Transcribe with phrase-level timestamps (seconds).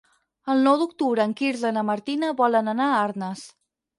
[0.53, 3.47] El nou d'octubre en Quirze i na Martina volen anar a Arnes.